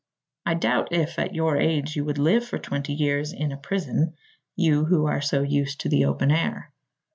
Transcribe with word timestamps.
I 0.47 0.55
doubt 0.55 0.87
if, 0.93 1.19
at 1.19 1.35
your 1.35 1.57
age, 1.57 1.95
you 1.95 2.03
would 2.05 2.17
live 2.17 2.43
for 2.43 2.57
twenty 2.57 2.91
years 2.91 3.33
in 3.33 3.51
a 3.51 3.57
prison 3.57 4.15
you 4.55 4.85
who 4.85 5.05
are 5.05 5.21
so 5.21 5.43
used 5.43 5.81
to 5.81 5.89
the 5.89 6.05
open 6.05 6.31
air. 6.31 6.71